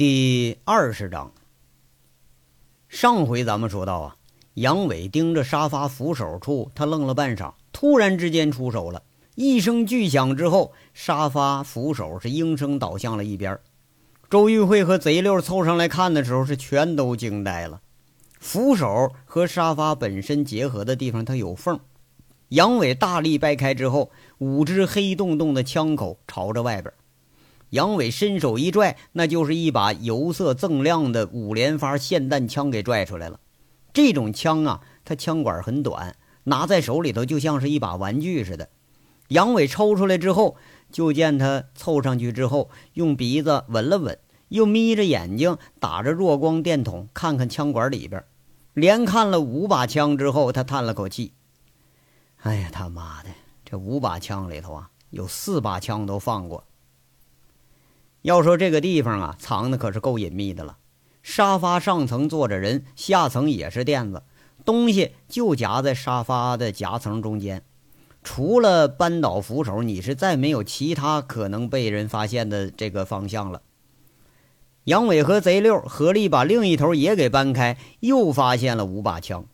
[0.00, 1.30] 第二十章。
[2.88, 4.16] 上回咱们说到啊，
[4.54, 9.02] 杨伟盯着沙发扶手处，他愣了半晌，突然之间出手了。
[9.34, 13.60] 一声巨响之后，沙发扶手是应声倒向了一边。
[14.30, 17.82] 周玉慧和贼六凑上来看的时候，是全都惊呆了。
[18.38, 21.78] 扶手和沙发本身结合的地方，它有缝。
[22.48, 26.90] 杨伟大力掰开之后，五只黑洞洞的枪口朝着外边。
[27.70, 33.40] 杨伟伸手一拽，那就是一把油色锃亮的五连发霰弹枪给拽出来了。
[33.92, 38.68] 这种枪啊，它枪管很短，拿在手里头就像是一把玩具似的。
[39.28, 40.56] 杨伟抽出来之后，
[40.90, 48.24] 就见他凑上去之后，用鼻子闻了闻，又眯着眼睛打着弱光电筒看看枪管里边。
[48.74, 51.34] 连看了五把枪之后，他叹了口气
[52.42, 53.28] ：“哎呀，他妈的，
[53.64, 56.64] 这五把枪里头啊，有四把枪都放过。”
[58.22, 60.76] 要说这个地方啊，藏的可是够隐秘的了。
[61.22, 64.22] 沙发上层坐着人，下层也是垫子，
[64.64, 67.62] 东西就夹在沙发的夹层中间。
[68.22, 73.62] 除了扳倒扶手，你是再没有其他可能被人发现的这个方向了。
[74.84, 79.46] 杨伟和贼六合力把另一头也给搬开，又发现了五把枪。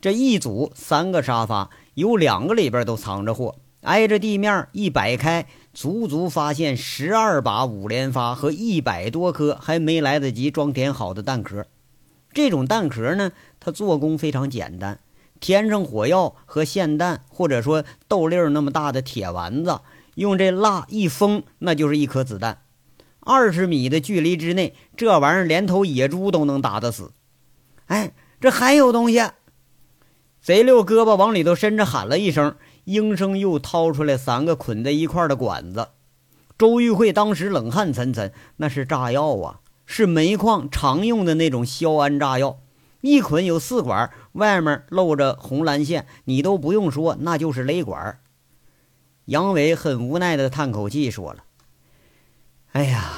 [0.00, 5.46] 这一组三个沙发，有两个里边都藏着货，挨着地面一摆开。
[5.76, 11.66] 足足发现十二把五连发和一百多颗还没来得及装填好的弹壳。
[12.32, 14.98] 这种弹壳呢，它做工非常简单，
[15.38, 19.80] 填上火药和霰弹，或者说豆粒儿那么大的铁丸子，
[20.14, 22.62] 用这蜡一封，那就是一颗子弹。
[23.20, 27.10] 二十米的距离之内，这玩意儿连头野猪都能打得死。
[27.88, 29.22] 哎，这还有东西！
[30.40, 32.56] 贼六胳膊往里头伸着，喊了一声。
[32.86, 35.88] 应声又掏出来三个捆在一块的管子，
[36.56, 42.60] 周玉慧当时冷汗涔涔，那是炸药啊，是煤矿常用的那种硝铵炸药，
[43.00, 48.20] 一捆有四管，外面露着红蓝线，你都不用说，那就是雷管。
[49.24, 51.42] 杨伟很无奈的叹口气，说了
[52.70, 53.14] ：“哎呀，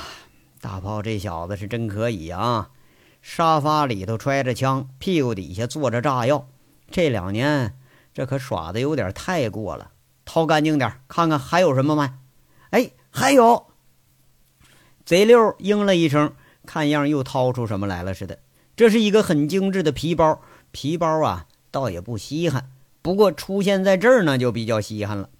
[0.62, 2.70] 大炮这小子是真可以啊，
[3.20, 6.48] 沙发里头揣着枪，屁股底下坐着炸药，
[6.90, 7.74] 这两年。”
[8.18, 9.92] 这可耍的有点太过了，
[10.24, 12.10] 掏干净点，看看还有什么没？
[12.70, 13.66] 哎，还有。
[15.04, 16.32] 贼六应了一声，
[16.66, 18.40] 看样又掏出什么来了似的。
[18.74, 20.42] 这是一个很精致的皮包，
[20.72, 25.30] 皮包啊，倒也不稀罕，不过出现在这儿呢，就比较稀罕了。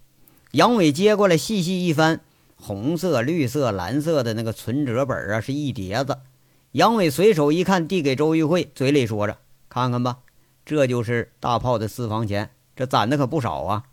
[0.51, 2.21] 杨伟接过来，细细一翻，
[2.55, 6.19] 红色、绿色、蓝色的那个存折本啊，是一叠子。
[6.71, 10.19] 杨伟随手一看，递给周玉慧，嘴里说着：“看看吧，
[10.65, 13.83] 这就是大炮的私房钱。”这攒的可不少啊！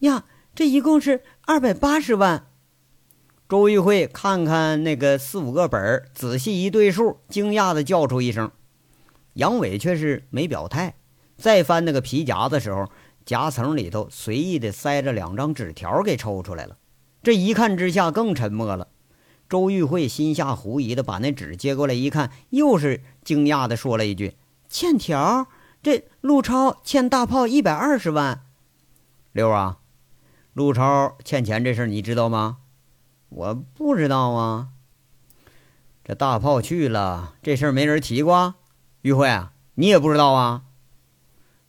[0.00, 0.24] 呀，
[0.56, 2.48] 这一共是二百八十万。
[3.48, 8.50] 周玉慧看看那个四五个本儿，仔细一对数，惊讶的叫出一声。
[9.34, 10.96] 杨伟却是没表态。
[11.36, 12.90] 再翻那个皮夹的时候，
[13.24, 16.76] 夹层里头随意的塞着两张纸条，给抽出来了。
[17.22, 18.88] 这一看之下，更沉默了。
[19.48, 24.34] 周玉慧心下狐疑的把那纸接过来一看，又是惊讶的说了一句
[24.68, 25.46] ：“欠条。”
[25.82, 28.42] 这陆超欠大炮一百二十万，
[29.32, 29.78] 六啊，
[30.52, 32.58] 陆超欠钱这事你知道吗？
[33.30, 34.68] 我不知道啊。
[36.04, 38.56] 这大炮去了，这事儿没人提过。
[39.02, 40.64] 玉慧啊，你也不知道啊？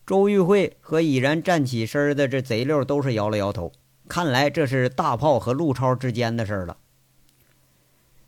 [0.05, 3.71] 周玉慧和已然站起身的这贼六都是摇了摇头，
[4.09, 6.75] 看来这是大炮和陆超之间的事了。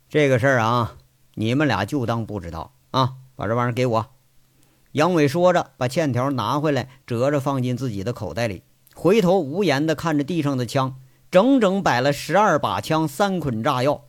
[0.08, 0.96] 这个事儿啊，
[1.34, 3.16] 你们俩就当不知道啊！
[3.36, 4.13] 把这玩意儿给我。
[4.94, 8.62] 杨伟说着，把欠条拿回来，折着放进自己的口袋里，
[8.94, 10.94] 回头无言地看着地上的枪，
[11.32, 14.04] 整整摆了十二把枪，三捆炸药。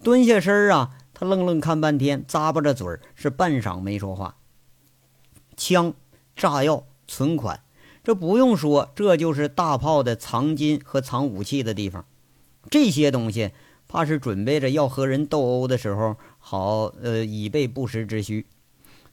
[0.00, 4.36] 蹲下身啊，他愣愣看半天，咂巴着嘴，是半晌没说话。
[5.56, 5.92] 枪、
[6.36, 7.64] 炸药、存款，
[8.04, 12.04] 这不用说，这就是大炮的藏金和藏武器的地方。
[12.70, 13.50] 这些东西，
[13.88, 18.46] 怕是准备着要和人斗殴的时候，好呃以备不时之需。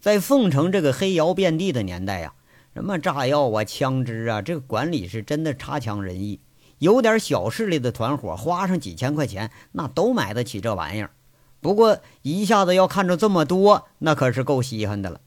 [0.05, 2.33] 在凤城这个黑窑遍地的年代呀，
[2.75, 6.41] 什么炸药啊、枪支啊，这个管理是真的差强人意。
[6.77, 11.09] 有点小势力的团伙，花上几千块钱，那都买得起这玩意儿。
[11.59, 15.21] 不过一下子要看着这么多，那可是够稀罕的了。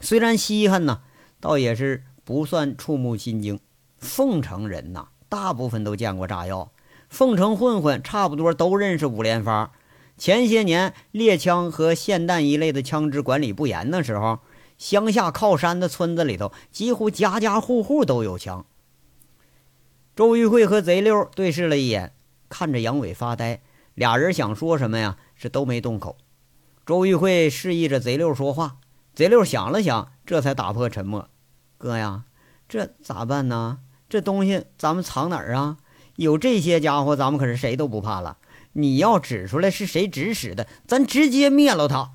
[0.00, 1.02] 虽然稀罕呢，
[1.38, 3.60] 倒也是不算触目心惊。
[3.98, 6.72] 凤城人呐，大部分都见过炸药。
[7.10, 9.72] 凤城混混差不多都认识五连发。
[10.22, 14.38] 前些年猎枪和霰弹一类的枪支管理不严的时候，
[14.78, 18.64] 乡下靠山的村子里头，几乎家家户户都有枪。
[20.14, 22.12] 周玉慧和贼六对视了一眼，
[22.48, 23.62] 看着杨伟发呆，
[23.94, 26.16] 俩人想说什么呀，是都没动口。
[26.86, 28.76] 周玉慧示意着贼六说话。
[29.16, 31.28] 贼六想了想，这才打破沉默
[31.76, 32.26] ：“哥呀，
[32.68, 33.80] 这咋办呢？
[34.08, 35.78] 这东西咱们藏哪儿啊？
[36.14, 38.38] 有这些家伙，咱们可是谁都不怕了。
[38.72, 42.12] 你要指出来是谁指使的，咱直接灭了他。”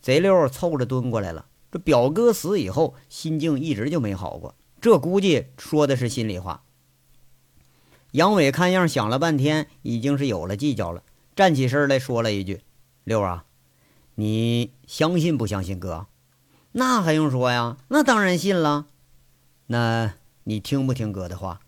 [0.00, 1.46] 贼六凑着蹲过来了。
[1.70, 4.54] 这表哥死以后，心境一直就没好过。
[4.80, 6.62] 这估计说的是心里话。
[8.12, 11.02] 杨伟看样想了半天，已经是有了计较了，
[11.36, 12.62] 站起身来说了一句
[13.04, 13.44] ：“六啊，
[14.14, 16.06] 你相信不相信哥？
[16.72, 17.76] 那还用说呀？
[17.88, 18.86] 那当然信了。
[19.66, 20.14] 那
[20.44, 21.60] 你听不听哥的话？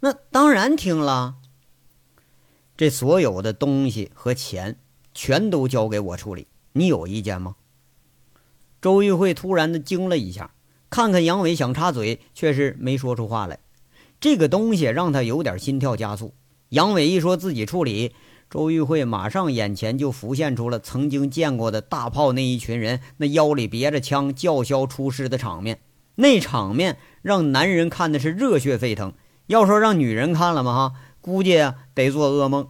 [0.00, 1.36] 那当然听了。
[2.76, 4.76] 这所有的东西和钱，
[5.14, 7.56] 全都交给我处理，你有意见吗？”
[8.82, 10.52] 周玉慧突然的惊了一下，
[10.90, 13.58] 看看杨伟想插嘴，却是没说出话来。
[14.20, 16.34] 这个东西让他有点心跳加速。
[16.68, 18.12] 杨伟一说自己处理，
[18.48, 25.80] 周玉慧马上眼前就浮现出了曾经见过的大炮那一群人那腰里别着枪叫嚣出师的场面。
[26.16, 29.12] 那场面让男人看的是热血沸腾，
[29.48, 30.74] 要说让女人看了吗？
[30.74, 31.58] 哈，估计
[31.92, 32.68] 得做噩梦。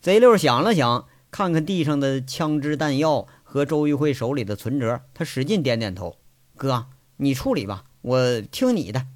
[0.00, 3.28] 贼六想了想，看看地上的枪支弹药。
[3.52, 6.18] 和周玉慧手里的存折，他使劲点点头
[6.56, 6.86] ：“哥，
[7.16, 9.08] 你处理吧，我听你的。”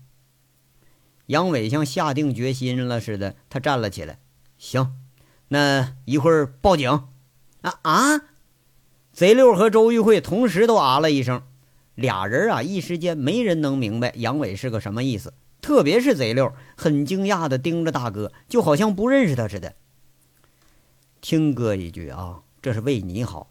[1.27, 4.19] 杨伟像下定决心了似的，他站了起来
[4.59, 4.97] ：“行，
[5.51, 6.91] 那一会儿报警。”
[7.63, 8.23] 啊啊！
[9.13, 11.45] 贼六和周玉慧同时都啊了一声，
[11.95, 15.33] 俩人啊一时间没人能明白杨伟是个什么意思，
[15.65, 19.75] 特别是贼六很惊讶的盯着大哥，就好像不认识他似的。
[21.23, 23.51] 听哥一句啊，这是为你好。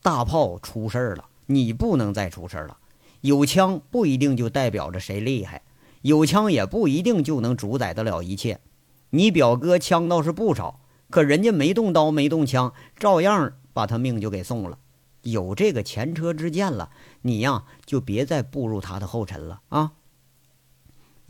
[0.00, 2.78] 大炮出事儿了，你不能再出事儿了。
[3.20, 5.60] 有枪不一定就代表着谁厉害，
[6.00, 8.60] 有枪也不一定就能主宰得了一切。
[9.10, 10.80] 你表哥枪倒是不少，
[11.10, 14.78] 可人家没动刀没动枪，照样把他命就给送了。
[15.20, 16.88] 有这个前车之鉴了，
[17.20, 19.92] 你呀就别再步入他的后尘了啊！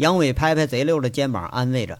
[0.00, 1.98] 杨伟拍拍贼六的肩膀，安慰着：“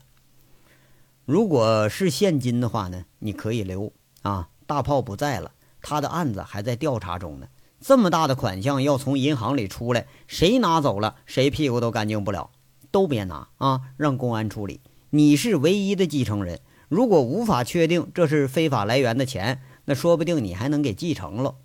[1.26, 3.93] 如果是现金的话呢，你可以留
[4.23, 4.49] 啊。
[4.67, 5.52] 大炮不在了。”
[5.82, 7.49] 他的案子还在调查中呢，
[7.79, 12.50] 这么大的款项要从银行里出来，谁拿走了，谁屁股都干净不了，
[12.91, 14.81] 都别拿啊，让公安处理。
[15.11, 21.56] 你是唯一的继承人，如果无法确定这是非法来源的钱，那说不定你还能给继承了。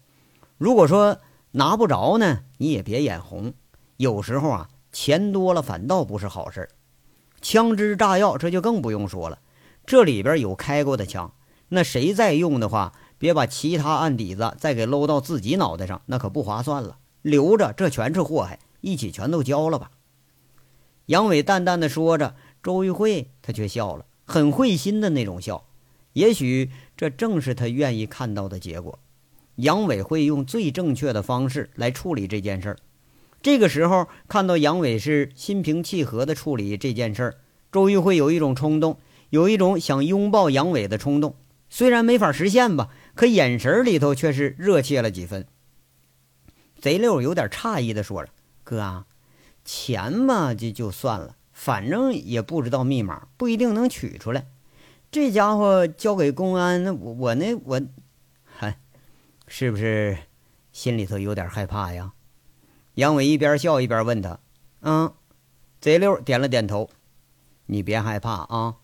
[0.57, 1.19] 如果说
[1.51, 3.53] 拿不着呢，你也别眼红，
[3.95, 6.69] 有时候啊，钱多了反倒不是好事
[7.41, 9.39] 枪支炸药这就更不用说了，
[9.85, 11.33] 这里边有开过的枪，
[11.67, 12.93] 那谁再用的话。
[13.17, 16.97] 别把其他案底子再给搂到自己脑袋上，那可不划算了。
[17.21, 19.91] 留着，这全是祸害，一起全都交了吧。
[21.07, 25.65] 杨伟淡淡的说着，周玉慧他却笑了，很会心的那种笑。
[26.13, 28.99] 也许这正是他愿意看到的结果。
[29.55, 32.77] 杨伟会用最正确的方式来处理这件事儿。
[33.45, 37.35] 这个时候看到杨伟是心平气和的处理这件事儿，
[37.71, 38.99] 周玉慧有一种冲动，
[39.29, 41.35] 有一种想拥抱杨伟的冲动。
[41.69, 42.89] 虽然没法实现吧。
[43.13, 45.45] 可眼神里头却是热切了几分。
[46.79, 48.31] 贼六有点诧异的说着
[48.65, 49.05] ：“哥啊，
[49.63, 54.47] 钱嘛，就就算了，反正也不知道密码，不一定能取出来。
[55.11, 57.79] 这家伙交给公安，那我我那我，
[58.43, 58.79] 嗨，
[59.47, 60.17] 是不是
[60.71, 62.13] 心里头有点害怕呀？”
[62.95, 64.39] 杨伟一边笑一边问他
[64.81, 65.13] ：“嗯。”
[65.79, 66.89] 贼六点了点头
[67.67, 68.75] ：“你别害怕啊，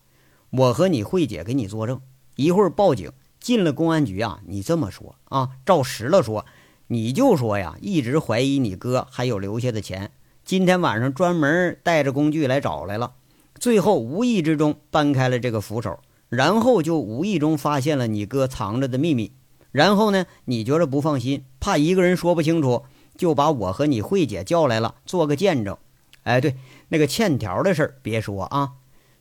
[0.50, 2.00] 我和你慧姐给你作证，
[2.36, 6.46] 一会儿报警。”进了公安局啊，你这么说啊，照实了说，
[6.86, 10.12] 你就说呀，一直怀疑你哥还有留下的钱。
[10.44, 13.14] 今天晚上专门带着工具来找来了，
[13.56, 19.32] 最后无意之中搬开了这个扶手，然后就无意中发现了你哥藏着的秘密。
[19.72, 22.84] 然后呢，你觉着不放心，怕一个人说不清楚，
[23.16, 25.76] 就把我和你慧姐叫来了，做个见证。
[26.24, 26.56] 哎，对，
[26.88, 28.72] 那个欠条的事儿别说啊，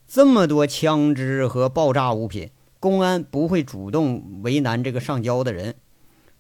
[0.08, 2.52] 这么多枪支和爆炸物品。
[2.80, 5.76] 公安不会主动为难这个上交的人，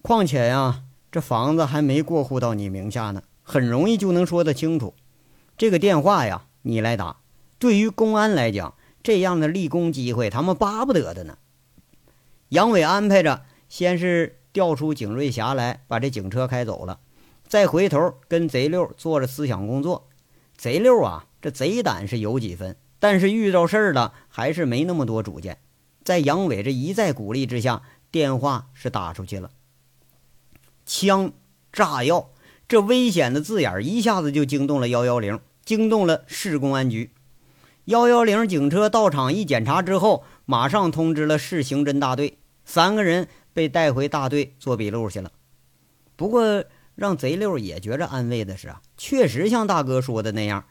[0.01, 4.95] 况且呀，这房子还没过户到你名下呢，很容易就能说得清楚。
[5.55, 7.17] 这个电话呀，你来打。
[7.59, 11.37] 对于公安来讲，这样的立功机会，他们巴不得的呢。
[12.49, 16.99] 杨伟安排着，先是调出景瑞霞来，把这警车开走了，
[17.51, 20.07] 再回头跟贼六做着思想工作。
[20.55, 25.57] 贼六啊，这贼胆是有几分，但是遇到事儿了，还是没那么多主见。
[26.01, 29.51] 在杨伟这一再鼓励之下，电话是打出去了。
[30.85, 31.33] 枪、
[31.73, 32.29] 炸药，
[32.69, 37.11] 这危险的字眼一下子就惊动了幺幺零，惊动了市公安局。
[37.83, 42.37] 幺幺零警车到场一检查之后，马上通知了市刑侦大队。
[42.63, 45.33] 三个人被带回大队做笔录去了。
[46.15, 46.63] 不过
[47.01, 50.65] 让贼六也觉着安慰的是啊，确实像大哥说的那样，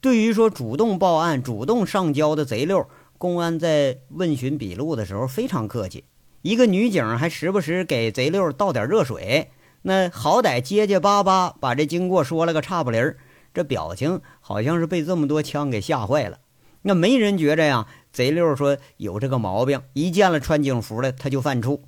[0.00, 2.88] 对于说主动报案、主动上交的贼六，
[3.18, 6.02] 公安在问询笔录的时候非常客气。
[6.42, 9.52] 一个女警还时不时给贼六倒点热水，
[9.82, 13.16] 那好歹结结巴巴把这经过说了个差不离儿，
[13.54, 16.38] 这表情好像是被这么多枪给吓坏了。
[16.82, 21.78] 那没人觉着呀，贼六说有这个毛病，一见了穿警服的他就犯怵。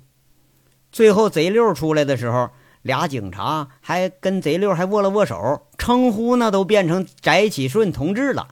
[0.89, 2.51] 最后贼六出来的时候，
[2.81, 8.47] 俩警察还跟贼六还握了握手，称呼那都变成翟启顺同志了，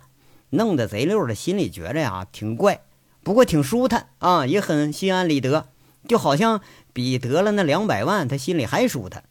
[0.51, 2.81] 弄得贼六的心里觉着呀挺怪，
[3.23, 5.69] 不过挺舒坦啊，也很心安理得。
[6.07, 6.61] 就好像
[6.93, 9.25] 比得了那两百万，他心里还舒坦。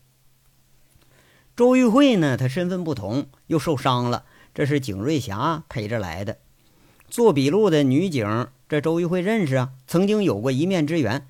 [1.56, 4.24] 周玉慧呢，她身份不同，又受伤了，
[4.54, 6.36] 这是景瑞霞陪着来的。
[7.08, 11.26] 做笔录的女警，这周玉慧认识啊，曾经有过一面之缘。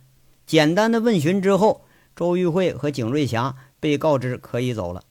[0.47, 1.86] 简单的问询之后，
[2.17, 5.05] 周玉慧和景瑞霞被告知可以走了。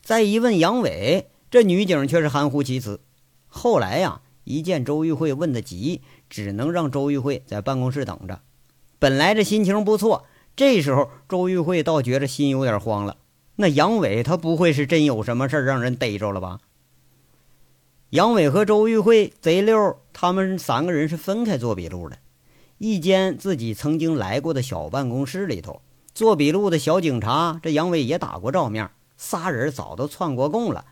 [0.00, 3.00] 再一问杨伟，这女警却是含糊其辞。
[3.48, 8.40] 后来呀，一见周玉慧问得急，只能让周玉慧在办公室等着。
[9.00, 10.24] 本来这心情不错，
[10.54, 13.16] 这时候周玉慧倒觉着心有点慌了。
[13.56, 16.60] 那杨伟他不会是真有什么事让人逮着了吧？
[18.10, 22.18] 杨伟和周玉慧、贼溜他们三个人是分开做笔录的。
[22.78, 25.80] 一间自己曾经来过的小办公室里头，
[26.16, 30.86] 做笔录的小警察这杨伟也打过照面，仨人早都串过供了。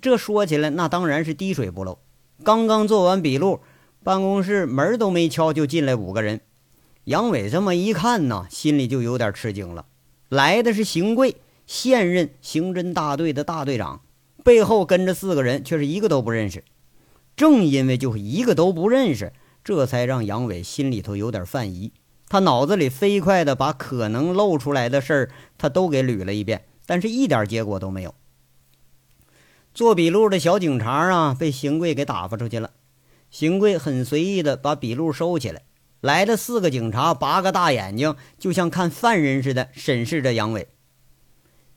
[0.00, 1.98] 这说起来那当然是滴水不漏。
[2.44, 3.58] 刚刚做完笔录，
[4.04, 6.42] 办公室门都没敲就进来五个人。
[7.02, 9.86] 杨伟这么一看呢，心里就有点吃惊了。
[10.28, 14.02] 来的是邢贵，现任刑侦大队的大队长，
[14.44, 16.62] 背后跟着四个人，却是一个都不认识。
[17.34, 19.32] 正因为就一个都不认识，
[19.64, 21.90] 这才让杨伟心里头有点犯疑。
[22.28, 28.14] 他脑子里飞快的把可能露出来的事儿，他都给捋了一遍，但是一点结果都没有。
[29.74, 32.70] 做笔录的小警察啊，被邢贵给打发出去了。
[33.30, 35.62] 邢贵很随意的把笔录收起来。
[36.00, 40.68] 来的四个警察，八个大眼睛，就像看犯人似的审视着杨伟。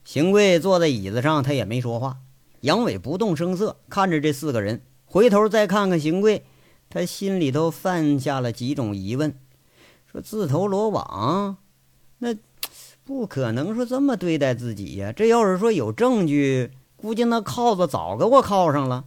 [0.04, 2.18] 邢贵坐在椅子上，他也没说话。
[2.60, 6.44] 杨伟不动声色看着这四个人，回头再看看邢贵，
[6.88, 9.34] 他心里头犯下了几种疑问：
[10.12, 11.56] 说自投罗网，
[12.18, 12.34] 那
[13.04, 15.12] 不可能说这么对待自己呀？
[15.12, 19.04] 这要是说有证据，估计那铐子早给我铐上了。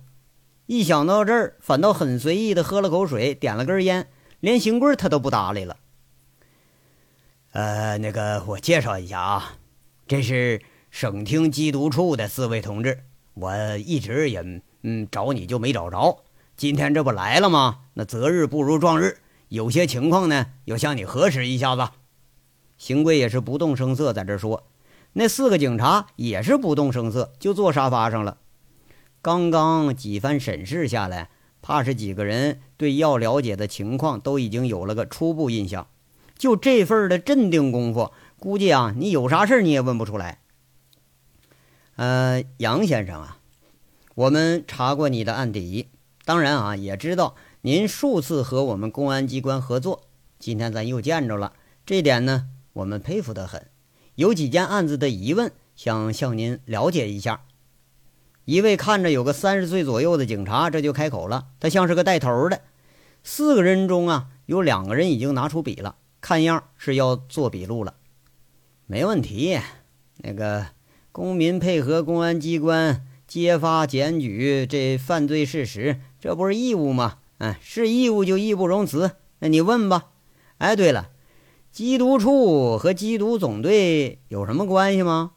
[0.66, 4.08] 一想到这儿，反倒很随意的喝了口水，点了根烟。
[4.40, 5.78] 连邢贵他都不搭理了。
[7.52, 9.54] 呃，那个，我介绍一下啊，
[10.08, 13.00] 这是省厅缉毒处的四位同志。
[13.36, 14.44] 我一直也
[14.82, 16.24] 嗯找你就没找着，
[16.58, 17.80] 今天这不来了吗？
[17.94, 19.18] 那择日不如撞日，
[19.50, 21.90] 有些情况呢，要向你核实一下子。
[22.78, 24.68] 邢贵也是不动声色在这说，
[25.14, 28.38] 那四个警察也是不动声色，就坐沙发上了。
[29.22, 31.30] 刚刚几番审视下来。
[31.62, 35.88] 怕是几个人对要了解的情况都已经有了个初步印象，
[36.38, 40.42] 就这份的镇定功夫，估计啊，你有啥事你也问不出来。
[41.96, 43.40] 呃，杨先生啊，
[44.14, 45.90] 我们查过你的案底，
[46.24, 47.34] 当然啊，也知道
[47.66, 50.04] 您数次和我们公安机关合作，
[50.38, 51.54] 今天咱又见着了，
[51.84, 53.66] 这点呢，我们佩服得很。
[54.14, 57.42] 有几件案子的疑问，想向您了解一下。
[58.44, 61.48] 一位看着有个三十岁左右的警察，这就开口了。
[61.60, 62.62] 他像是个带头的。
[63.24, 67.96] 四个人中啊，有两个人已经拿出笔了，看样是要做笔录了。
[68.86, 69.60] 没问题，
[70.18, 70.68] 那个
[71.12, 77.18] 公民配合公安机关揭发检举这犯罪事实，这不是义务吗？
[77.38, 79.12] 嗯，是义务就义不容辞。
[79.40, 80.12] 那你问吧。
[80.58, 81.10] 哎，对了，
[81.74, 85.32] 缉毒处和缉毒总队有什么关系吗？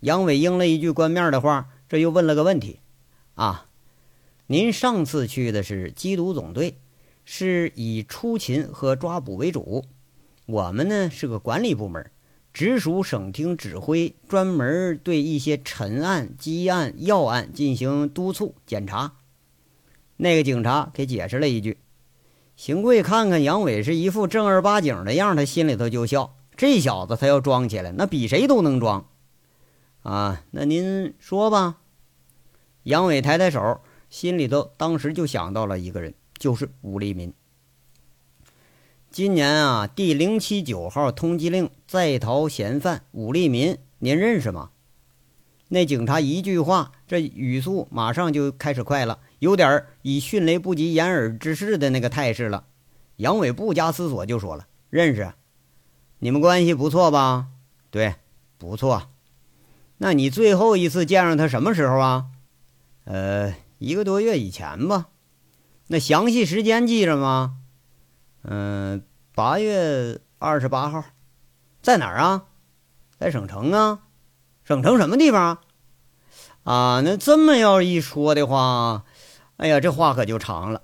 [0.00, 1.70] 杨伟应了一句官面的话。
[1.88, 2.80] 这又问了个问题，
[3.34, 3.66] 啊，
[4.48, 6.76] 您上次去的是缉毒总队，
[7.24, 9.86] 是以出勤和抓捕为主。
[10.44, 12.10] 我们呢是个管理部门，
[12.52, 19.14] 直属省厅指挥，专门对一些陈案、积案、要案进行督促检查。
[20.18, 21.78] 那个警察给解释了一句。
[22.54, 26.36] 邢贵看看杨伟是一副正儿八经的样，他心里头就笑。
[26.56, 29.08] 这小子他要装起来，那比谁都能装。
[30.02, 31.78] 啊，那您说吧。
[32.82, 37.32] 杨伟抬抬手，心里头当时就想到了一个人，就是武立民。
[39.10, 44.70] 今年啊，第零七九号通缉令在逃嫌犯武立民，您认识吗？
[45.68, 52.64] 那警察一句话，这语速马上就开始快了，有点以迅雷不及掩耳之势的那个态势了。
[53.16, 55.32] 杨伟不加思索就说了：“认识。”
[56.20, 57.46] 你们关系不错吧？
[57.90, 58.16] 对，
[58.58, 59.10] 不错。
[59.98, 62.26] 那你最后一次见上他什么时候啊？
[63.04, 65.08] 呃，一个多月以前吧。
[65.86, 67.58] 那详细时间记着吗？
[68.42, 69.04] 嗯，
[69.34, 71.04] 八月二十八号，
[71.80, 72.46] 在哪儿啊？
[73.18, 74.00] 在省城啊。
[74.64, 75.58] 省城什么地方？
[76.64, 79.04] 啊，那这么要一说的话，
[79.58, 80.82] 哎呀，这话可就长了。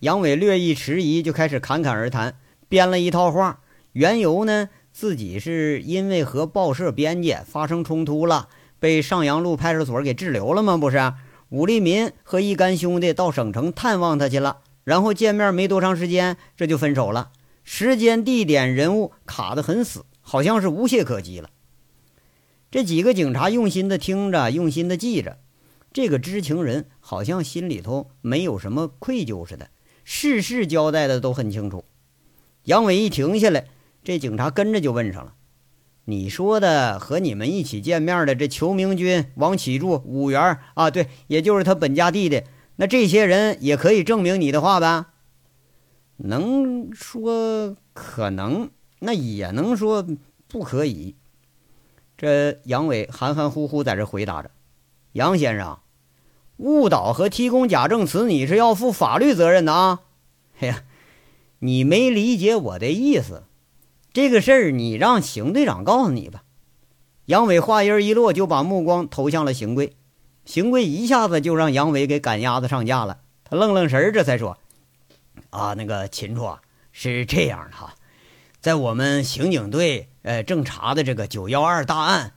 [0.00, 3.60] 杨伟略一迟疑，就开始侃侃而谈，编了一套话。
[3.92, 8.48] 缘由呢，自己是因为和报社编辑发生冲突了，
[8.80, 10.78] 被上阳路派出所给滞留了吗？
[10.78, 11.12] 不是，
[11.50, 17.32] 武立民和一干兄弟到省城探望他去了，然后见面没多长时间，这就分手了。
[17.64, 21.50] 时间、地点、人物卡得很死，好像是无懈可击了。
[22.70, 25.36] 这几个警察用心的听着，用心的记着，
[25.94, 29.70] 这个知情人好像心里头没有什么愧疚似的。
[30.02, 31.84] 事事交代的都很清楚。
[32.64, 33.68] 杨伟一停下来，
[34.02, 35.34] 这警察跟着就问上了
[36.06, 42.42] ：“你说的和你们一起见面的这裘明军、王启柱、武元啊，对，也就是他本家弟弟，
[42.76, 45.06] 那这些人也可以证明你的话呗？
[46.16, 50.04] 能说可能，那也能说
[50.48, 51.14] 不可以。”
[52.18, 54.50] 这杨伟含含糊糊在这回答着
[55.12, 55.78] ：“杨先生。”
[56.58, 60.00] 误导和提供假证词，你是要负法律责任的啊！
[60.60, 60.84] 哎呀，
[61.58, 63.42] 你没理解我的意思。
[64.12, 66.44] 这个事儿，你让邢队长告诉你吧。
[67.26, 69.96] 杨伟话音一落，就把目光投向了邢贵。
[70.44, 73.18] 邢贵一下子就让杨伟给赶鸭子上架了。
[73.42, 74.56] 他愣愣神儿，这才说
[75.50, 76.60] ：“啊，那个秦处啊，
[76.92, 77.94] 是这样的哈，
[78.60, 82.34] 在我们刑警队呃正查的这个九幺二大案，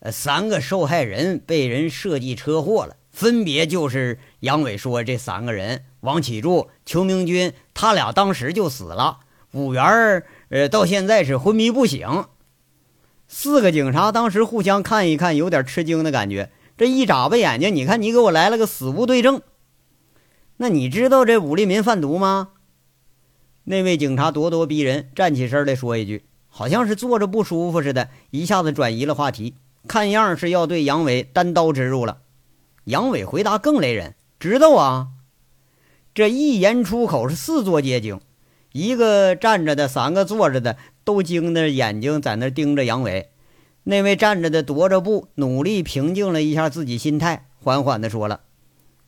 [0.00, 9.18] 呃，三个受害人被人设计车祸了。”分别就是杨伟说这三个人：王启柱、邱明军，他俩当时就死了。
[9.50, 12.26] 五元儿，呃，到现在是昏迷不醒。
[13.26, 16.52] 四个警察当时互相看一看，有点吃惊的感觉。
[16.76, 19.42] 这一眨巴眼睛，你看你给我来了个死无对证。
[20.58, 22.50] 那你知道这武立民贩毒吗？
[23.64, 29.56] 那位警察咄咄逼人，站起身来说一句，好像是坐着不舒服似的，一下子转移了话题，
[29.88, 32.18] 看样是要对杨伟单刀直入了。
[32.88, 35.08] 杨伟回答更雷人：“知道啊！”
[36.14, 38.18] 这一言出口，是四座皆惊，
[38.72, 43.28] 一个站着的，三个坐着的，都惊得眼睛在那盯着杨伟。
[43.82, 48.40] 那位站着的踱着步，努力平静了一下自己心态，缓缓地说了：“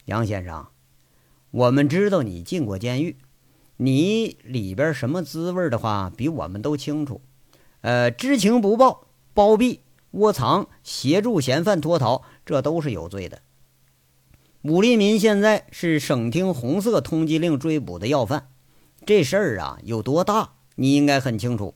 [0.05, 0.67] 杨先生，
[1.51, 3.17] 我们知道你进过监狱，
[3.79, 7.23] 你里边什么滋味的话，比我们都清楚。
[7.81, 13.41] 呃，知情不报、包庇、窝藏、协助嫌犯脱逃，这都是有罪的。”
[14.63, 18.49] 武立民现在是省厅红色通缉令追捕的要犯，
[19.07, 21.75] 这事儿啊有多大，你应该很清楚。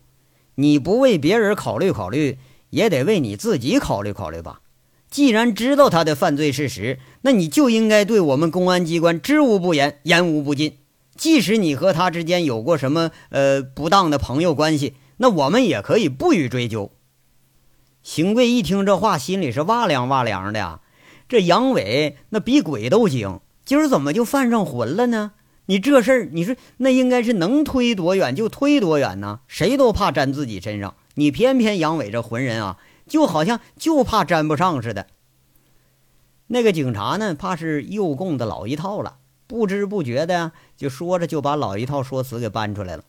[0.56, 4.60] 你不为别人考虑考虑，也得为你自己考虑考虑吧。
[5.08, 10.76] 既然知道他的犯罪事实，那你就应该对我们公安机关知无不言，言无不尽。
[11.16, 16.92] 即使你和他之间有过什么呃不当的朋友关系，那我们也可以不予追究。
[18.02, 20.80] 邢贵一听这话，心里是哇凉哇凉的呀。
[21.28, 25.32] 这杨伟那比鬼都精，今儿怎么就犯上浑了呢？
[25.66, 29.40] 你这事儿，你说那应该是能推多远就推多远呢？
[29.48, 35.06] 谁都怕沾自己身上，你偏偏杨伟这浑人啊，就好像就怕沾不上似的。
[36.48, 43.04] 那个警察呢，怕是又供的老一套了，不知不觉的就说着就把老一套说辞给搬出来了。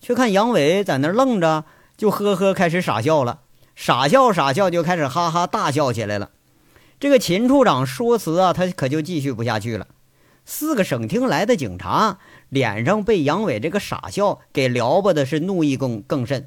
[0.00, 1.66] 却看杨伟在那愣着，
[1.98, 3.40] 就呵呵开始傻笑了，
[3.74, 6.30] 傻笑傻笑就开始哈哈大笑起来了。
[7.02, 9.88] 这个秦处长说辞啊，他可就继续不下去了。
[10.44, 16.46] 四个省厅来的警察脸上被杨伟这个傻笑给撩拨的是怒意更更甚。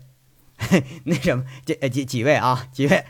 [1.04, 3.04] 那什么，这几几位啊，几位？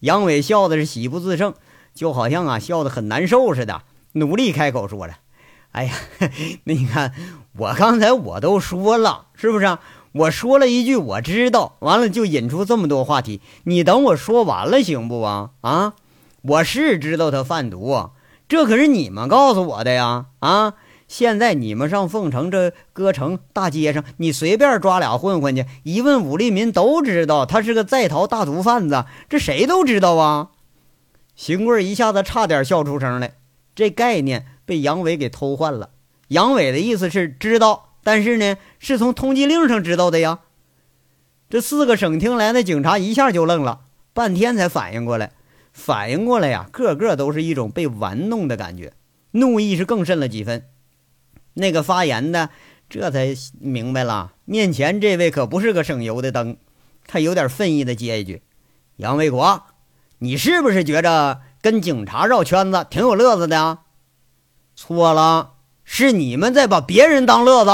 [0.00, 1.54] 杨伟笑的是喜不自胜，
[1.94, 3.80] 就好像啊笑得很难受似的，
[4.12, 5.14] 努力开口说着
[5.72, 5.94] ：“哎呀，
[6.64, 7.14] 那 你看
[7.56, 9.78] 我刚才我都说了，是不是？
[10.12, 13.40] 我说了一句我知道，完了就引出这么多话题。
[13.64, 15.52] 你等我说完了行不啊？
[15.62, 15.94] 啊？”
[16.48, 18.10] 我是知道他贩毒，
[18.48, 20.26] 这可是你们告诉我的呀！
[20.38, 20.74] 啊，
[21.08, 30.50] 现在你们上凤城这歌城大街上，你随便抓俩混混去，一问武立民都知道他是个在逃大毒贩子，这谁都知道啊！
[31.34, 33.34] 邢贵一下子差点笑出声来，
[33.74, 35.90] 这概念被杨伟给偷换了。
[36.28, 40.40] 杨伟的意思是知道，但是呢，是从通缉令上知道的呀。
[41.50, 43.80] 这四个省厅来的警察一下就愣了，
[44.12, 45.32] 半天才反应过来。
[45.76, 48.94] 反应过来呀，个个都是一种被玩弄的感觉，
[49.32, 50.64] 怒意是更甚了几分。
[51.52, 52.48] 那个发言的
[52.88, 56.56] 这才明白了，面前这位可不是个省油的灯，
[57.06, 58.42] 他有点愤意的接一句
[58.96, 59.64] ：“杨卫国，
[60.18, 63.80] 你是不是觉着跟警察绕圈子挺有乐子的？”
[64.74, 65.52] 错了，
[65.84, 67.70] 是你们在把别人当乐子。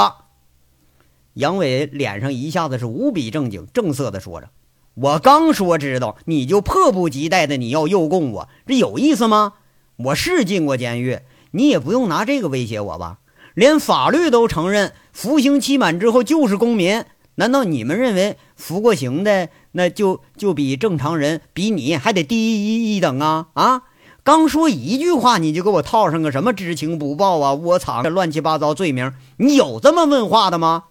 [1.35, 4.49] 杨伟脸上一下子是无比正经，正色的说着
[4.95, 9.53] ：“我刚说知道，你就迫不及待的你要诱供我，这有意思吗？
[9.97, 11.19] 我是进过监狱，
[11.51, 13.17] 你也不用拿这个威胁我吧？
[13.55, 17.05] 连法律都承认，服刑期满之后就是公民。
[17.35, 23.47] 难道你们认为服过刑的那就就比正常人比你还得低一一等啊？
[23.53, 23.81] 啊！
[24.23, 29.11] 刚说一句话，你就给我套上个什么知情不报啊、窝藏这乱七八糟罪名？
[29.37, 30.83] 你有这么问话的吗？”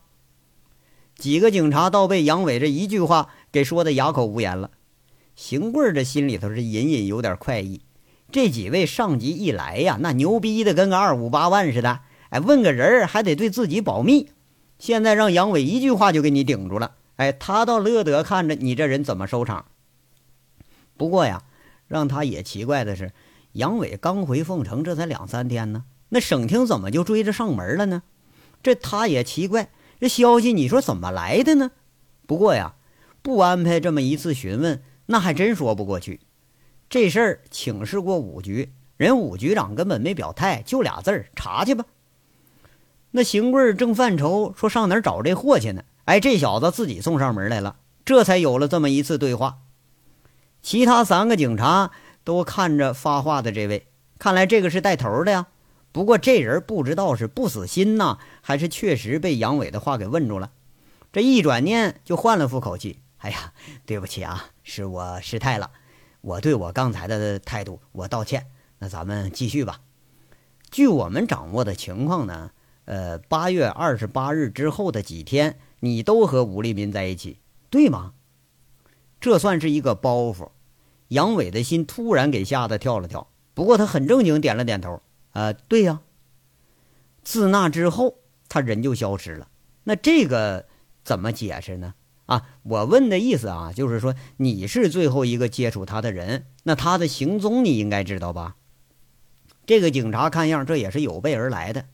[1.16, 4.70] 几个警察倒被杨伟这一句话给说的哑口无言了。
[5.36, 7.82] 邢贵这心里头是隐隐有点快意。
[8.30, 12.00] 这几位上级一来呀，那牛逼的跟个二五八万似的。
[12.30, 14.30] 哎，问个人还得对自己保密。
[14.78, 16.96] 现在让杨伟一句话就给你顶住了。
[17.16, 19.66] 哎，他倒乐得看着你这人怎么收场。
[20.96, 21.42] 不过呀，
[21.86, 23.12] 让他也奇怪的是，
[23.52, 28.02] 杨伟刚回凤城，这才两三天呢，那省厅怎么就追着上门了呢？
[28.62, 29.70] 这他也奇怪。
[30.00, 31.70] 这消息你说怎么来的呢？
[32.26, 32.74] 不过呀，
[33.22, 36.20] 不安排这么一次询问，那还真说不过去。
[36.90, 41.86] 这事儿请示过武局，人武局长根本没表态，就俩字儿：查去吧。
[43.12, 45.84] 那邢贵正犯愁，说上哪儿找这货去呢？
[46.04, 49.58] 哎，这小子自己送上门来了，这才有了这么一次对话。
[50.62, 51.90] 其他三个警察
[52.24, 53.86] 都看着发话的这位，
[54.18, 55.46] 看来这个是带头的呀。
[55.92, 60.50] 不过这人不知道是不死心呐，还是确实被杨伟的话给问住了。
[61.12, 63.52] 这一转念就换了副口气：“哎呀，
[63.86, 65.70] 对不起啊，是我失态了。
[66.20, 68.46] 我对我刚才的态度，我道歉。
[68.78, 69.80] 那咱们继续吧。
[70.70, 72.50] 据我们掌握的情况呢，
[72.84, 77.38] 呃，八月二十八日之后的几天，你都和吴立民在一起，
[77.70, 78.14] 对吗？
[79.20, 80.50] 这算是一个包袱。
[81.08, 86.00] 杨伟的心突然给吓得跳了跳，不过他很正经，点了点头。”啊，对呀。
[87.22, 88.16] 自那之后，
[88.48, 89.48] 他人就消失了。
[89.84, 90.66] 那这个
[91.04, 91.94] 怎么解释呢？
[92.32, 98.56] 啊，我问的意思啊，就是说你是最后一个接触他的人，那他的行踪你应该知道吧？
[99.66, 101.84] 这个警察看样这也是有备而来的。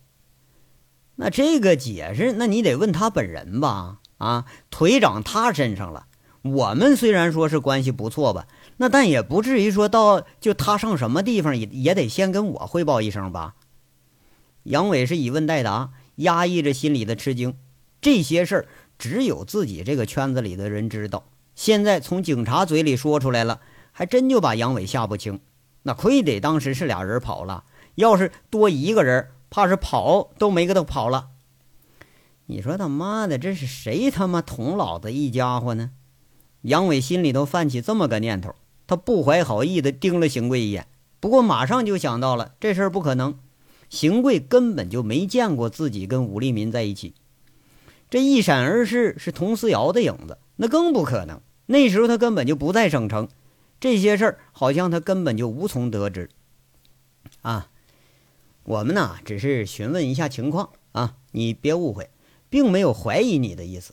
[1.16, 3.98] 那这个解释，那你得问他本人吧？
[4.18, 6.06] 啊，腿长他身上了。
[6.42, 8.46] 我们虽然说是关系不错吧。
[8.76, 13.56] 那但也不至于说到就他上什么地方也也得先跟我汇报一声吧。
[14.62, 17.56] 杨伟是以问代答，压抑着心里的吃惊。
[18.00, 23.60] 这些事儿只有自己这个圈子里的人知道，现在从警察嘴里说出来了，
[23.92, 25.40] 还真就把杨伟吓不轻。
[25.84, 31.28] 那亏得当时是俩人跑了，要是多一个人，怕是跑都没个他跑了。
[32.46, 35.90] 你说他妈的，这是谁他妈捅老子一家伙呢？
[36.62, 38.54] 杨伟心里头泛起这么个念头。
[38.86, 40.86] 他不怀好意地盯了邢贵一眼，
[41.20, 43.38] 不过马上就想到了这事儿不可能，
[43.90, 47.14] 邢贵根本就没见过自己跟武立民在一起，
[48.10, 51.40] 这一闪而逝是佟思瑶的影子，那更不可能。
[51.66, 53.28] 那时候他根本就不在省城，
[53.78, 56.30] 这些事儿好像他根本就无从得知。
[57.42, 57.68] 啊，
[58.64, 62.08] 我们呢只是询问一下情况啊，你别误会，
[62.48, 63.92] 并没有怀疑你的意思。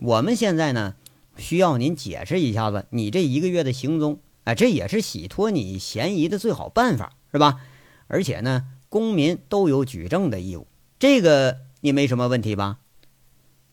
[0.00, 0.94] 我们现在呢
[1.38, 4.20] 需要您解释一下子你这一个月的行踪。
[4.44, 7.60] 哎，这也是洗脱你嫌疑的最好办法，是吧？
[8.06, 10.66] 而且呢，公民都有举证的义务，
[10.98, 12.78] 这个你没什么问题吧？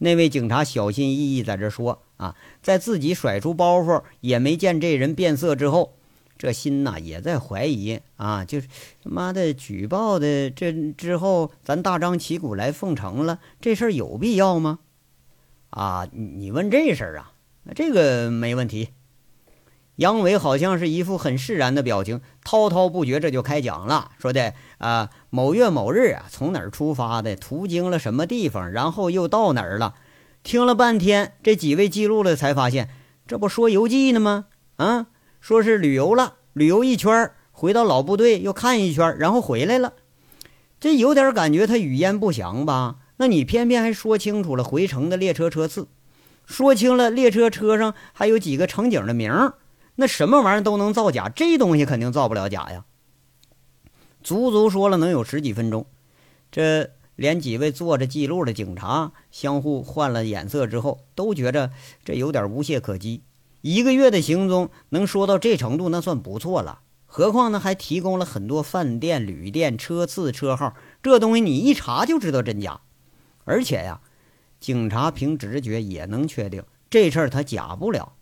[0.04, 5.94] 那位警察小心翼翼在这说啊，在自己甩出包袱也没见这人变色之后，
[6.38, 8.68] 这心呐也在怀疑啊，就是
[9.02, 14.80] 他妈的举报的这之后，咱大张旗鼓来奉承了，这事儿有必要吗？
[15.70, 17.32] 啊，你问这事儿啊，
[17.64, 18.90] 那这个没问题。
[19.98, 29.94] 杨伟好像是一副很释然的表情，滔滔不绝，这就开讲了，说的啊，某月某日啊，从哪儿出发的，途经了什么地方，然后又到哪儿了。
[30.42, 32.90] 听了半天，这几位记录了，才发现
[33.28, 34.46] 这不说游记呢吗？
[34.78, 35.08] 啊，
[35.40, 39.94] 说是旅游了，旅游一圈，回到老部队又看一圈，然后回来了。
[40.80, 42.96] 这有点感觉他语焉不详吧？
[43.18, 45.88] 那你偏偏还说清楚了回程的列车车次，
[46.48, 49.54] 说清了列车车上还有几个乘警的名儿。
[49.96, 52.86] 那什么玩意儿都能造假，这东西肯定造不了假呀！
[54.24, 55.86] 足足说了能有十几分钟，
[56.52, 61.72] 这连几位做着记录的警察相互换了眼色之后，都觉着
[62.04, 63.22] 这有点无懈可击。
[63.62, 66.80] 一个月的行踪能说到这程度，那算不错了。
[67.06, 72.82] 何况呢，还提供了很多饭店、旅店、车次、车号，这东西你一查就知道真假。
[73.46, 74.02] 而且呀，
[74.60, 76.64] 警察凭直觉也能确定。
[76.90, 78.14] 这事儿他假不了。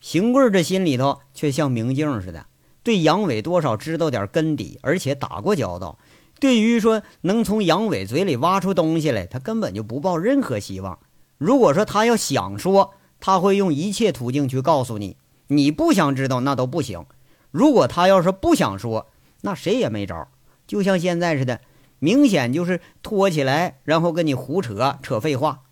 [0.00, 2.46] 邢贵这心里头却像明镜似的，
[2.82, 5.98] 对杨伟多少知道点根底，而且打过交道。
[6.40, 10.98] 对于说能从杨伟嘴里挖出东西来，他根本就不抱任何希望。
[11.36, 15.16] 如果说他要想说，他会用一切途径去告诉你。
[15.48, 17.06] 你不想知道那都不行。
[17.50, 19.08] 如果他要是不想说，
[19.40, 20.28] 那谁也没招。
[20.66, 21.60] 就像现在似的，
[21.98, 25.62] 明显就是拖起来，然后跟你胡扯扯废话。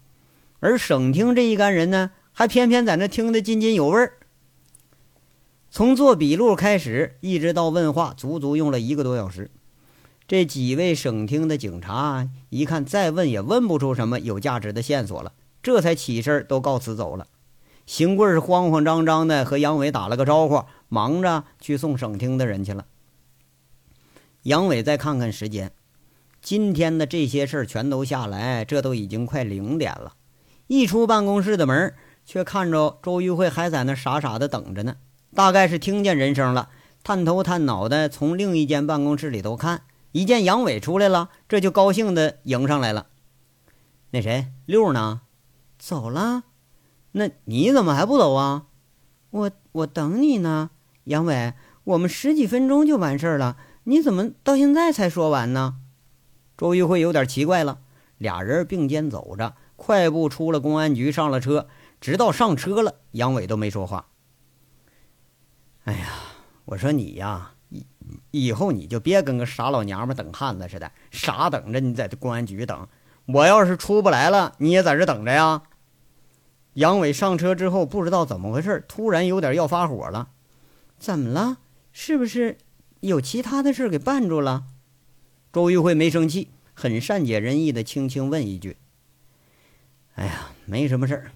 [0.60, 4.18] 而省厅这一干人呢，还偏偏在那听得津津有味儿。
[5.70, 9.50] 从做笔录开始，一直到问话，足足用了一个多小时。
[10.28, 17.26] 这几位省厅的警察一看，再问也问不出什么有价值的线索了，这才起身都告辞走了。
[17.86, 22.84] 邢贵是慌慌张张的和杨伟打了个招呼，忙着去送省厅的人去了。
[24.42, 25.72] 杨伟再看看时间，
[26.42, 30.12] 今天的这些事儿全都下来，这都已经快零点了。
[30.66, 31.94] 一出办公室的门，
[32.26, 34.96] 却看着周玉慧还在那傻傻的等着呢。
[35.34, 36.68] 大概是听见人声了，
[37.02, 43.06] 探头探脑的从另一间办公室里头看，一见杨伟出来了，这就高兴的迎上来了。
[44.10, 45.22] 那谁六呢？
[45.78, 46.44] 走了。
[47.12, 48.66] 那你怎么还不走啊？
[49.30, 50.70] 我我等你呢，
[51.04, 51.54] 杨伟。
[51.84, 55.76] 我们十几分钟就完事儿了，你怎么到现在才说完呢？
[56.56, 57.78] 周玉慧有点奇怪了。
[58.18, 61.68] 俩人并肩走着，快步出了公安局，上了车。
[62.06, 64.06] 直到上车了，杨伟都没说话。
[65.86, 66.06] 哎呀，
[66.64, 67.84] 我说你呀，以
[68.30, 72.86] 以后你就别跟个傻老娘们等汉子似的，傻等着你在这公安局等。
[73.26, 75.64] 我要是出不来了，你也在这等着呀。
[76.74, 80.28] 杨伟上车之后，不知道怎么回事，突然有点要发火了。
[81.00, 81.56] 怎么了？
[81.90, 82.56] 是不是
[83.00, 84.66] 有其他的事给绊住了？
[85.52, 88.76] 周玉慧没生气，很善解人意的轻轻问一句
[90.14, 91.32] ：“哎呀，没什么事儿，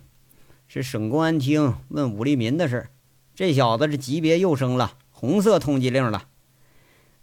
[0.73, 2.91] 是省公安厅问武立民的事儿。
[3.35, 6.29] 这小子这级别又升了，红色通缉令了。”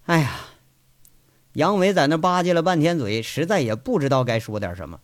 [0.03, 0.35] 哎呀，
[1.53, 4.99] 杨伟在那吧唧了半天嘴，实在也不知道该说点什么。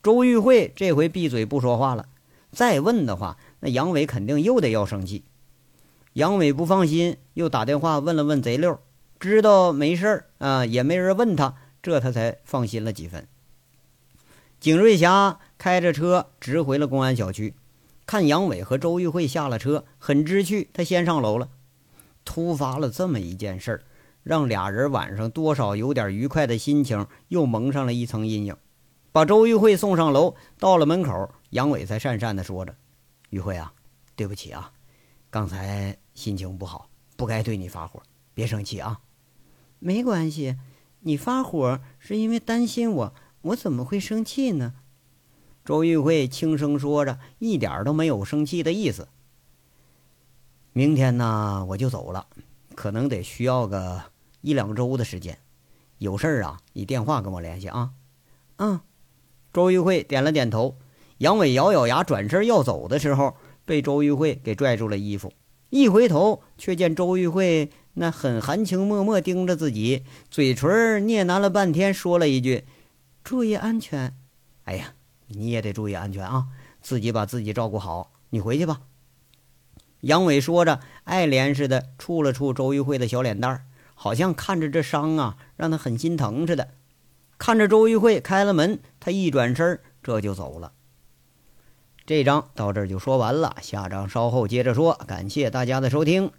[0.00, 2.06] 周玉慧这回闭嘴不说话了。
[2.52, 5.24] 再问的话，那杨伟肯定又得要生气。
[6.12, 8.78] 杨伟不放心，又打电话问了问贼六，
[9.18, 13.26] 知道没事儿啊，也没人问他，这他才放心了几分。
[14.60, 17.54] 景瑞霞开着车直回了公安小区，
[18.06, 21.48] 看杨伟和周玉慧下了车，很知趣，他先上楼了。
[22.24, 23.84] 突发了这么一件事儿，
[24.22, 28.56] 让俩人晚上多少有点愉快的心情又蒙上了一层阴影。
[29.10, 31.32] 把周玉慧送上楼，到了门口。
[31.50, 32.74] 杨伟才讪讪地说着
[33.28, 33.74] ：“玉慧啊，
[34.16, 34.72] 对不起啊，
[35.28, 39.00] 刚才心情不好，不该对你发火，别生气啊。
[39.78, 40.56] ”“没关系，
[41.00, 44.74] 你发火是因为担心我，我怎么会生气呢？”
[45.64, 49.08] 周玉慧轻声说着，一点都没有生气的意思。
[50.72, 52.26] “明天呢，我就走了，
[52.74, 54.02] 可能得需要个
[54.40, 55.38] 一两周的时间。
[55.98, 57.90] 有事儿啊，你电话跟我联系啊。
[58.58, 58.80] ”“嗯。”
[59.52, 60.76] 周玉慧点了点头。
[61.18, 65.32] 杨伟咬咬牙，转身要走的时候，被周玉慧给拽住了衣服。
[65.70, 72.64] 一回头，却见周玉慧那很含情脉脉盯着自己，嘴唇嗫喃了半天，说了一句
[73.22, 74.16] ：“注意安全。”
[74.64, 74.94] 哎呀，
[75.34, 76.46] 你也得注意安全啊，
[76.80, 78.12] 自己把自己照顾好。
[78.30, 78.80] 你回去吧。
[80.00, 83.64] 杨伟说着，爱怜似的触了触周玉慧的小脸蛋，
[83.94, 86.68] 好像看着这伤啊，让他很心疼似的。
[87.38, 90.72] 看着周玉慧开了门，他一转身，这就走了。
[92.04, 94.94] 这章到这儿就说完了，下章稍后接着说。
[95.06, 96.32] 感谢大家的收听。